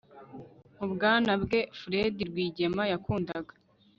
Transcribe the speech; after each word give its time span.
mu 0.77 0.85
bwana 0.93 1.31
bwe, 1.43 1.59
fred 1.79 2.15
rwigema 2.29 2.83
yakundaga 2.91 3.53